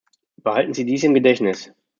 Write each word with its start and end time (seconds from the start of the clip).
Behalten 0.41 0.73
Sie 0.73 0.83
dies 0.83 1.03
im 1.03 1.13
Gedächtnis. 1.13 1.71